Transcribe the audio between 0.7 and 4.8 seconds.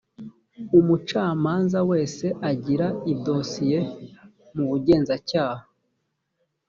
umucamanza wese agira idosiye mu